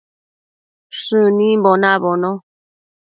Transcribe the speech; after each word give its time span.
Shënimbo 1.01 1.71
nabono 1.83 2.31